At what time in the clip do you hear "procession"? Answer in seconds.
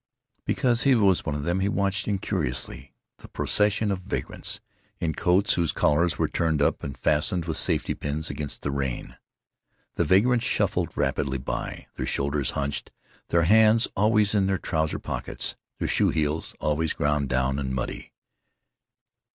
3.27-3.91